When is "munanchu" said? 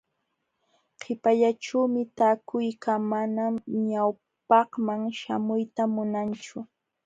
5.95-6.57